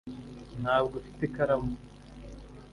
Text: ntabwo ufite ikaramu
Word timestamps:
ntabwo 0.61 0.93
ufite 1.01 1.21
ikaramu 1.29 1.73